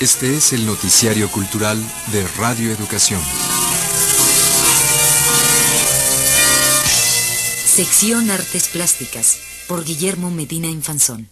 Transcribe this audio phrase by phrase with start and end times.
[0.00, 1.78] Este es el noticiario cultural
[2.10, 3.20] de Radio Educación.
[7.66, 9.36] Sección Artes Plásticas
[9.68, 11.28] por Guillermo Medina Infanzón.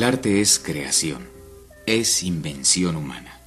[0.00, 1.28] El arte es creación,
[1.84, 3.38] es invención humana.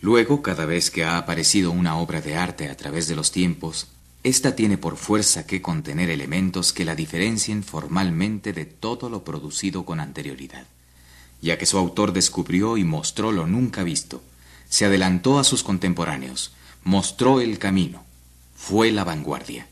[0.00, 3.86] Luego, cada vez que ha aparecido una obra de arte a través de los tiempos,
[4.24, 9.84] ésta tiene por fuerza que contener elementos que la diferencien formalmente de todo lo producido
[9.84, 10.66] con anterioridad,
[11.40, 14.24] ya que su autor descubrió y mostró lo nunca visto,
[14.68, 18.02] se adelantó a sus contemporáneos, mostró el camino,
[18.56, 19.68] fue la vanguardia.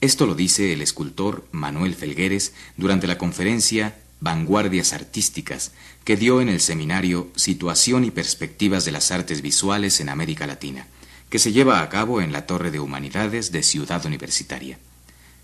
[0.00, 5.72] Esto lo dice el escultor Manuel Felgueres durante la conferencia Vanguardias Artísticas,
[6.04, 10.86] que dio en el seminario Situación y Perspectivas de las Artes Visuales en América Latina,
[11.30, 14.78] que se lleva a cabo en la Torre de Humanidades de Ciudad Universitaria.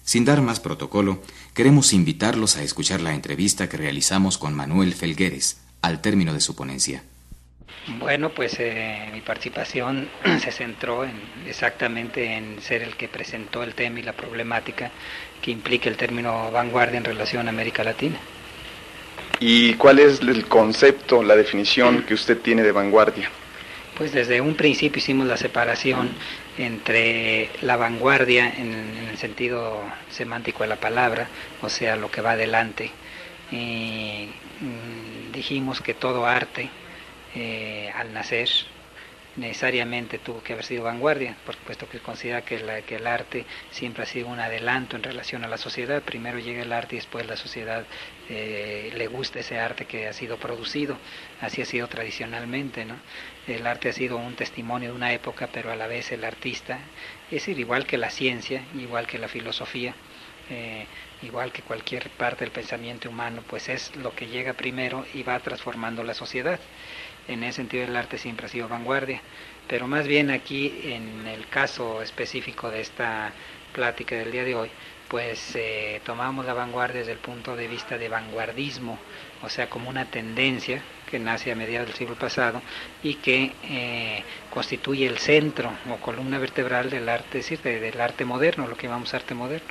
[0.05, 1.23] Sin dar más protocolo,
[1.55, 6.57] queremos invitarlos a escuchar la entrevista que realizamos con Manuel Felgueres al término de su
[6.57, 7.03] ponencia.
[7.99, 10.09] Bueno, pues eh, mi participación
[10.41, 11.13] se centró en,
[11.47, 14.91] exactamente en ser el que presentó el tema y la problemática
[15.41, 18.19] que implica el término vanguardia en relación a América Latina.
[19.41, 23.31] ¿Y cuál es el concepto, la definición que usted tiene de vanguardia?
[23.97, 26.11] Pues desde un principio hicimos la separación
[26.59, 31.29] entre la vanguardia en, el sentido semántico de la palabra,
[31.63, 32.91] o sea, lo que va adelante.
[33.51, 36.69] Mm, dijimos que todo arte,
[37.35, 38.49] eh, al nacer,
[39.37, 44.03] necesariamente tuvo que haber sido vanguardia, por supuesto que considera que, que, el arte siempre
[44.03, 46.03] ha sido un adelanto en relación a la sociedad.
[46.03, 47.85] Primero llega el arte y después la sociedad
[48.29, 50.97] eh, le gusta ese arte que ha sido producido.
[51.41, 52.85] Así ha sido tradicionalmente.
[52.85, 52.97] ¿no?
[53.47, 56.79] El arte ha sido un testimonio de una época, pero a la vez el artista,
[57.27, 59.95] es decir, igual que la ciencia, igual que la filosofía,
[60.51, 60.87] eh,
[61.23, 65.39] igual que cualquier parte del pensamiento humano, pues es lo que llega primero y va
[65.39, 66.59] transformando la sociedad
[67.29, 69.21] en ese sentido el arte siempre ha sido vanguardia,
[69.69, 73.33] pero más bien aquí en el caso específico de esta
[73.73, 74.71] plática del día de hoy,
[75.09, 78.99] pues eh, tomamos la vanguardia desde el punto de vista de vanguardismo,
[79.43, 82.63] o sea, como una tendencia que nace a mediados del siglo pasado
[83.03, 88.25] y que eh, constituye el centro o columna vertebral del arte, es decir, del arte
[88.25, 89.69] moderno, lo que llamamos arte moderno.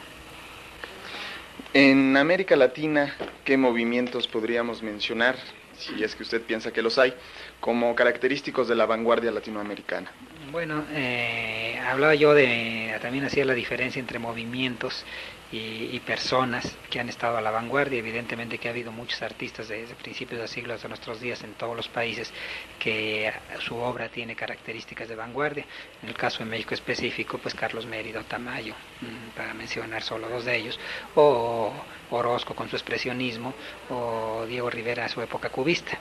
[1.73, 3.15] En América Latina,
[3.45, 5.37] ¿qué movimientos podríamos mencionar
[5.79, 7.13] si es que usted piensa que los hay,
[7.59, 10.11] como característicos de la vanguardia latinoamericana?
[10.51, 15.05] Bueno, eh, hablaba yo de, también hacía la diferencia entre movimientos
[15.51, 17.99] y, personas que han estado a la vanguardia.
[17.99, 21.75] Evidentemente que ha habido muchos artistas desde principios del siglo hasta nuestros días en todos
[21.75, 22.31] los países
[22.79, 25.65] que su obra tiene características de vanguardia.
[26.01, 30.45] En el caso de México específico, pues Carlos Mérida Tamayo, mm, para mencionar solo dos
[30.45, 30.79] de ellos,
[31.15, 31.73] o
[32.11, 33.53] Orozco con su expresionismo,
[33.89, 35.97] o Diego Rivera a su época cubista.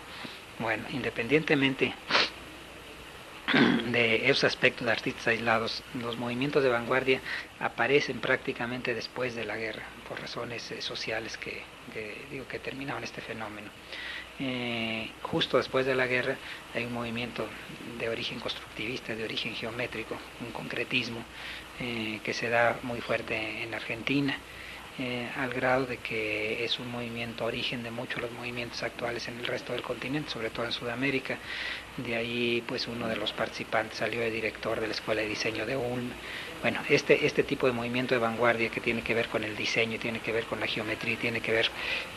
[0.58, 1.94] Bueno, independientemente
[3.92, 7.20] de esos aspectos de artistas aislados, los movimientos de vanguardia
[7.60, 11.62] aparecen prácticamente después de la guerra, por razones eh, sociales que,
[12.30, 13.68] digo que terminaron este fenómeno.
[14.40, 16.36] Eh, justo después de la guerra
[16.74, 17.46] hay un movimiento
[17.98, 21.24] de origen constructivista, de origen geométrico, un concretismo
[21.80, 24.38] eh, que se da muy fuerte en Argentina
[24.98, 29.38] eh, al grado de que es un movimiento origen de muchos los movimientos actuales en
[29.38, 31.38] el resto del continente, sobre todo en Sudamérica.
[31.96, 35.66] De ahí, pues uno de los participantes salió de director de la Escuela de Diseño
[35.66, 36.10] de Ulm.
[36.62, 39.98] Bueno, este, este tipo de movimiento de vanguardia que tiene que ver con el diseño,
[39.98, 41.70] tiene que ver con la geometría, tiene que ver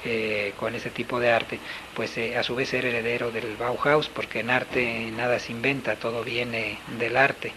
[0.04, 1.60] eh, con ese tipo de arte,
[1.96, 5.96] pues eh, a su vez ser heredero del Bauhaus, porque en arte nada se inventa,
[5.96, 7.54] todo viene del arte.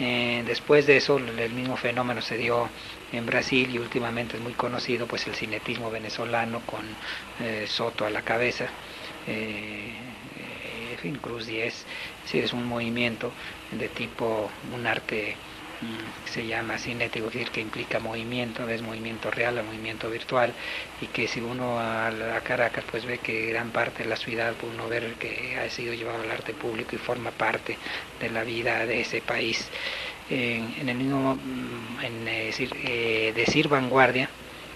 [0.00, 2.70] Después de eso, el mismo fenómeno se dio
[3.12, 6.84] en Brasil y últimamente es muy conocido pues el cinetismo venezolano con
[7.38, 8.66] eh, Soto a la cabeza,
[9.26, 9.94] eh,
[10.92, 11.86] en fin, Cruz 10,
[12.32, 13.34] es un movimiento
[13.70, 15.36] de tipo, un arte
[16.24, 20.52] se llama cinético, es decir, que implica movimiento, es movimiento real o movimiento virtual,
[21.00, 24.54] y que si uno a, a, Caracas pues ve que gran parte de la ciudad,
[24.62, 27.76] uno ver que ha sido llevado al arte público y forma parte
[28.20, 29.68] de la vida de ese país
[30.30, 34.30] en, el mismo, mm, en, eh, decir, eh, decir vanguardia,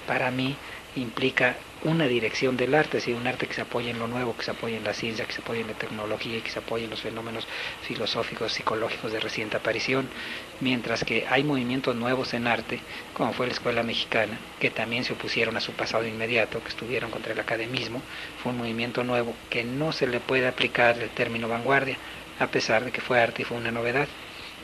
[0.07, 0.57] para mí
[0.97, 4.37] implica una dirección del arte, es decir, un arte que se apoye en lo nuevo,
[4.37, 6.59] que se apoye en la ciencia, que se apoye en la tecnología y que se
[6.61, 7.47] apoye en los fenómenos
[7.83, 10.09] filosóficos, psicológicos de reciente aparición,
[10.61, 12.81] mientras que hay movimientos nuevos en arte,
[13.13, 17.11] como fue la Escuela Mexicana, que también se opusieron a su pasado inmediato, que estuvieron
[17.11, 18.01] contra el academismo,
[18.43, 21.99] fue un movimiento nuevo que no se le puede aplicar el término vanguardia,
[22.39, 24.09] a pesar de que fue arte y fue una novedad.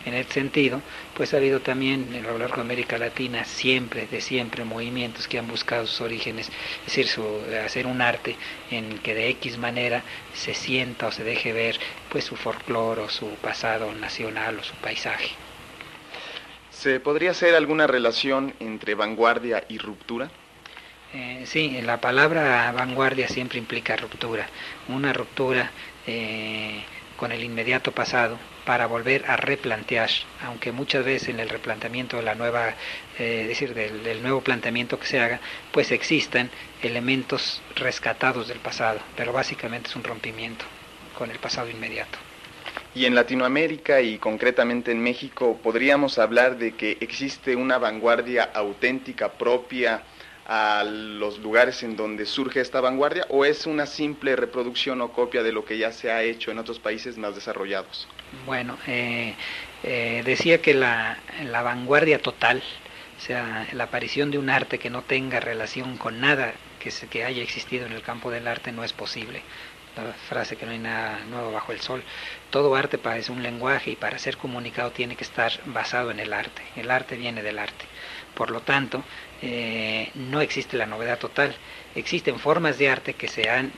[0.07, 0.81] En ese sentido,
[1.15, 5.39] pues ha habido también a lo largo de América Latina siempre, de siempre, movimientos que
[5.39, 7.23] han buscado sus orígenes, es decir, su,
[7.65, 8.37] hacer un arte
[8.71, 10.03] en que de X manera
[10.35, 14.75] se sienta o se deje ver pues su folclore o su pasado nacional o su
[14.77, 15.31] paisaje.
[16.71, 20.31] ¿Se podría hacer alguna relación entre vanguardia y ruptura?
[21.13, 24.47] Eh, sí, la palabra vanguardia siempre implica ruptura,
[24.89, 25.71] una ruptura
[26.07, 26.83] eh,
[27.21, 30.09] con el inmediato pasado para volver a replantear,
[30.43, 32.73] aunque muchas veces en el replanteamiento de la nueva,
[33.19, 35.39] eh, decir, del, nuevo planteamiento que se haga,
[35.71, 36.49] pues existan
[36.83, 40.65] elementos rescatados del pasado, pero básicamente es un rompimiento
[41.19, 42.19] con el pasado inmediato.
[42.95, 49.33] Y en Latinoamérica y concretamente en México, ¿podríamos hablar de que existe una vanguardia auténtica
[49.33, 50.05] propia
[50.53, 55.45] a los lugares en donde surge esta vanguardia o es una simple reproducción o copia
[55.45, 58.09] de lo que ya se ha hecho en otros países más desarrollados?
[58.47, 59.37] Bueno, eh,
[59.85, 61.19] eh, decía que la,
[61.53, 62.65] vanguardia total,
[63.17, 67.07] o sea, la aparición de un arte que no tenga relación con nada que, se,
[67.07, 69.43] que haya existido en el campo del arte no es posible.
[69.97, 72.03] La frase que no hay nada nuevo bajo el sol.
[72.51, 76.33] Todo arte parece un lenguaje y para ser comunicado tiene que estar basado en el
[76.33, 76.63] arte.
[76.75, 77.85] El arte viene del arte.
[78.35, 79.05] Por lo tanto,
[79.43, 81.57] eh, no existe la novedad total.
[81.95, 83.73] Existen formas de arte que se han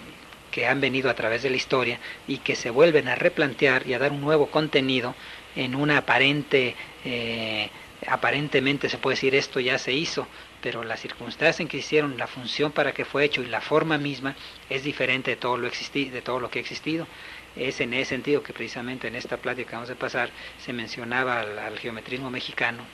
[0.50, 3.94] que han venido a través de la historia y que se vuelven a replantear y
[3.94, 5.16] a dar un nuevo contenido
[5.56, 7.70] en una aparente eh,
[8.06, 10.28] aparentemente se puede decir esto ya se hizo
[10.60, 13.96] pero la circunstancia en que hicieron la función para que fue hecho y la forma
[13.98, 14.36] misma
[14.68, 17.08] es diferente de todo lo existi de todo lo que ha existido
[17.56, 21.40] es en ese sentido que precisamente en esta plática que vamos a pasar se mencionaba
[21.40, 22.84] al geometrismo mexicano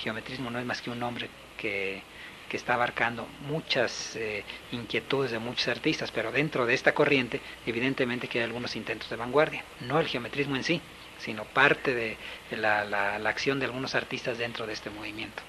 [0.00, 2.02] geometrismo no es más que un nombre que,
[2.50, 4.42] está abarcando muchas eh,
[4.72, 9.14] inquietudes de muchos artistas, pero dentro de esta corriente evidentemente que hay algunos intentos de
[9.14, 10.80] vanguardia, no el geometrismo en sí,
[11.18, 12.16] sino parte de
[12.50, 15.44] la, la acción de algunos artistas dentro de este movimiento.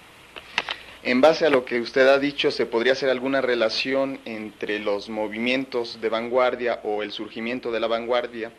[1.03, 5.09] En base a lo que usted ha dicho, ¿se podría hacer alguna relación entre los
[5.09, 8.51] movimientos de vanguardia o el surgimiento de la vanguardia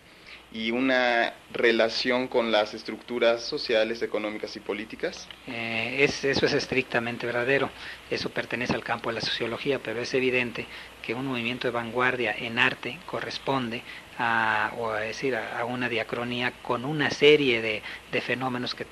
[0.54, 5.28] y una relación con las estructuras sociales, económicas y políticas?
[5.46, 7.70] Eh, es, eso es estrictamente verdadero,
[8.10, 10.66] eso pertenece al campo de la sociología, pero es evidente
[11.02, 13.82] que un movimiento de vanguardia en arte corresponde
[14.18, 18.86] a, o a decir, a, una diacronía con una serie de, de fenómenos que,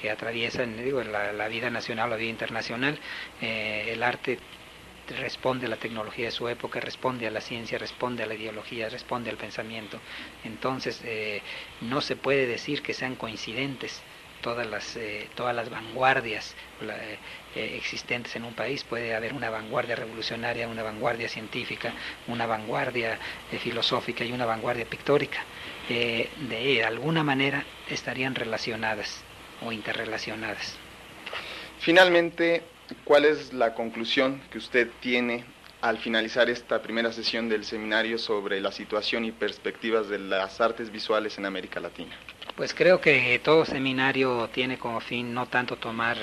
[0.00, 2.98] que, atraviesan digo, la, la, vida nacional, la vida internacional.
[3.40, 4.38] Eh, el arte
[5.08, 8.88] responde a la tecnología de su época, responde a la ciencia, responde a la ideología,
[8.88, 9.98] responde al pensamiento.
[10.44, 11.42] Entonces, eh,
[11.82, 14.02] no se puede decir que sean coincidentes
[14.40, 17.18] todas las, eh, todas las vanguardias eh,
[17.54, 18.84] existentes en un país.
[18.84, 21.92] Puede haber una vanguardia revolucionaria, una vanguardia científica,
[22.28, 23.18] una vanguardia
[23.58, 25.44] filosófica y una vanguardia pictórica.
[25.88, 29.22] de alguna manera estarían relacionadas
[29.64, 30.76] o interrelacionadas.
[31.78, 32.62] Finalmente,
[33.04, 35.44] ¿Cuál es la conclusión que usted tiene
[35.80, 40.90] al finalizar esta primera sesión del seminario sobre la situación y perspectivas de las artes
[40.90, 42.16] visuales en América Latina?
[42.56, 46.16] Pues creo que todo seminario tiene como fin no tanto tomar,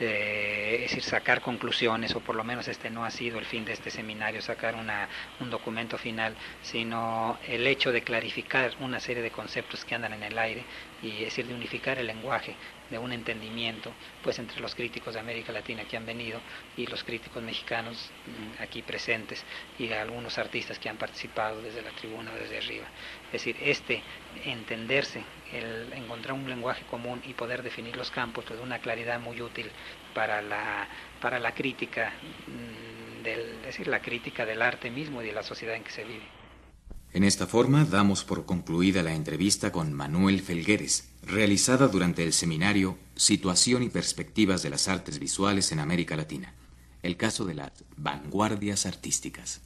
[0.00, 3.64] eh, es decir, sacar conclusiones, o por lo menos este no ha sido el fin
[3.64, 5.08] de este seminario, sacar una,
[5.40, 10.24] un documento final, sino el hecho de clarificar una serie de conceptos que andan en
[10.24, 10.64] el aire
[11.02, 12.56] y es decir, de unificar el lenguaje
[12.90, 16.40] de un entendimiento pues entre los críticos de América Latina que han venido
[16.76, 19.44] y los críticos mexicanos mm, aquí presentes
[19.78, 22.86] y algunos artistas que han participado desde la tribuna o desde arriba.
[23.26, 24.02] Es decir, este
[24.44, 29.40] entenderse, el encontrar un lenguaje común y poder definir los campos, pues una claridad muy
[29.40, 29.70] útil
[30.14, 30.88] para la,
[31.20, 32.12] para la crítica
[32.46, 36.04] mm, del, decir, la crítica del arte mismo y de la sociedad en que se
[36.04, 36.24] vive.
[37.12, 42.96] En esta forma damos por concluida la entrevista con Manuel Felgueres, realizada durante el seminario
[43.16, 46.54] Situación y Perspectivas de las Artes Visuales en América Latina,
[47.02, 49.60] el caso de las vanguardias artísticas.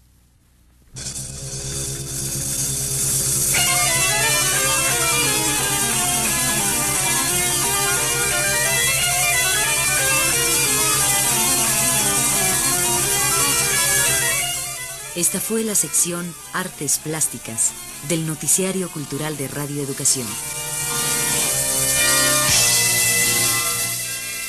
[15.17, 17.73] Esta fue la sección Artes Plásticas
[18.09, 20.27] del Noticiario Cultural de Radio Educación.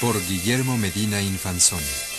[0.02, 2.11] Por Guillermo Medina Infanzón.